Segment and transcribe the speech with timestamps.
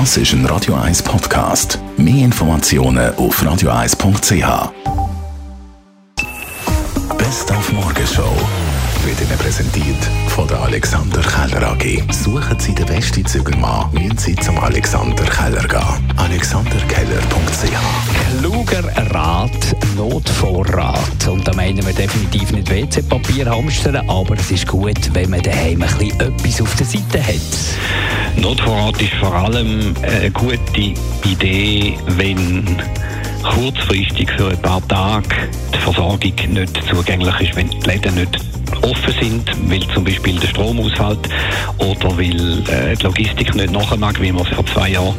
[0.00, 1.78] Das ist ein Radio 1 Podcast.
[1.96, 4.72] Mehr Informationen auf radio1.ch.
[7.16, 8.34] Best auf Morgenshow
[9.04, 12.02] wird Ihnen präsentiert von der Alexander Keller AG.
[12.12, 16.12] Suchen Sie den besten Zügelmann, müssen Sie zum Alexander Keller gehen.
[16.16, 21.28] alexanderkeller.ch Kluger Rat, Notvorrat.
[21.28, 25.82] Und da meinen wir definitiv nicht WC-Papier hamstern, aber es ist gut, wenn man daheim
[25.82, 28.23] ein bisschen etwas auf der Seite hat.
[28.36, 30.94] Notvorrat ist vor allem eine gute
[31.24, 32.64] Idee, wenn
[33.42, 35.28] kurzfristig für ein paar Tage
[35.74, 38.38] die Versorgung nicht zugänglich ist, wenn die Läden nicht
[38.82, 41.28] offen sind, weil zum Beispiel der Strom ausfällt
[41.78, 45.14] oder weil äh, die Logistik nicht mag, wie wir es vor zwei Jahren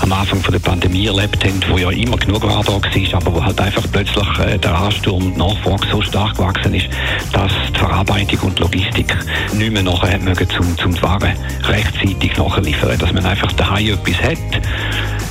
[0.00, 3.44] am Anfang von der Pandemie erlebt haben, wo ja immer genug da war, aber wo
[3.44, 6.88] halt einfach plötzlich äh, der Ansturm und die Nachfrage so stark gewachsen ist,
[7.32, 7.52] dass
[7.88, 9.16] Verarbeitung und Logistik
[9.54, 11.32] nicht mehr nachher mögen, zum, zum die Ware
[11.64, 14.38] rechtzeitig nachliefern, dass man einfach daheim etwas hat,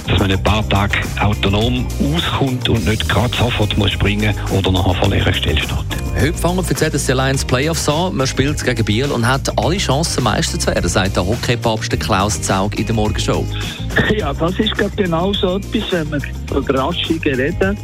[0.07, 4.95] dass man ein paar Tage autonom auskommt und nicht gerade sofort muss springen oder nachher
[4.95, 5.77] vor leeren Stelle steht.
[6.19, 8.15] Heute fangen für die ZSC Lions Playoffs an.
[8.15, 12.41] Man spielt gegen Biel und hat alle Chancen, Meister zu werden, sagt der Hockeypapst Klaus
[12.41, 13.45] Zaug in der Morgenshow.
[14.17, 17.77] Ja, das ist gerade genau so etwas, wenn wir von Überraschungen reden.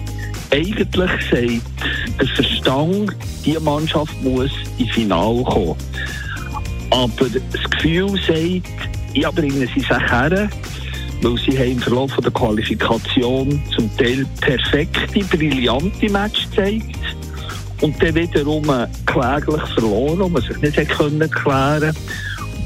[0.54, 0.88] Eigentlich
[1.32, 5.76] sagt der Verstand, die Mannschaft muss ins Finale kommen.
[6.92, 8.70] Aber das Gefühl sagt,
[9.16, 10.48] ja, bringen sie sich her,
[11.24, 17.00] weil sie haben im Verlauf der Qualifikation zum Teil perfekte, brillante Match gezeigt
[17.82, 18.64] und dann wiederum
[19.08, 21.96] kläglich verloren, wo man sich nicht können klären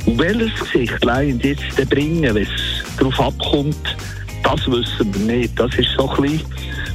[0.05, 2.49] Und welches Gesicht Lions jetzt bringen, wenn es
[2.97, 3.95] darauf abkommt,
[4.43, 5.57] das wissen wir nicht.
[5.57, 6.41] Das ist so ein bisschen,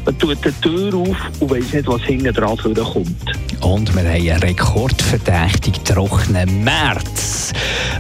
[0.05, 3.33] man tut die Tür auf und weiß nicht, was hinten dran kommt.
[3.61, 7.53] Und wir haben einen rekordverdächtig trockenen März.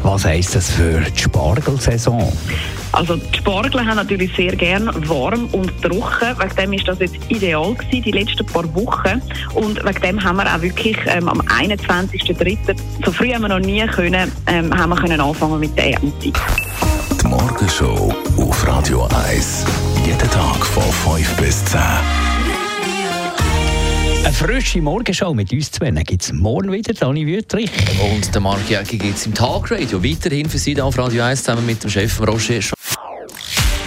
[0.02, 2.32] Was heisst das für die Spargelsaison?
[2.92, 6.36] Also die Spargel haben natürlich sehr gern warm und trocken.
[6.38, 9.22] Wegen dem ist das jetzt ideal gewesen, die letzten paar Wochen.
[9.54, 12.76] Und wegen dem haben wir auch wirklich ähm, am 21.03.
[13.04, 16.32] so früh haben wir noch nie können, ähm, haben wir können anfangen mit der Ernte.
[17.22, 19.64] Die Morgenshow auf Radio 1.
[20.04, 21.11] Jeden Tag von 5
[21.42, 21.80] bis 10.
[24.24, 27.68] Eine frische Morgenshow mit uns zwei gibt es morgen wieder, Dani Wüttrich.
[28.00, 31.42] Und der Marc Jäcki gibt es im Tagradio weiterhin für Sie da auf Radio 1
[31.42, 32.60] zusammen mit dem Chef Roger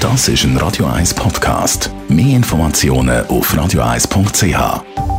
[0.02, 1.90] Das ist ein Radio 1 Podcast.
[2.10, 5.15] Mehr Informationen auf radio1.ch.